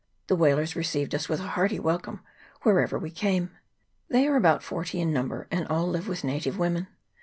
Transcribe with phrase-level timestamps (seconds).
[0.25, 2.21] The whalers received us with a hearty welcome
[2.63, 3.51] wherever we came.
[4.09, 6.87] They are about forty in number, and all live with native women.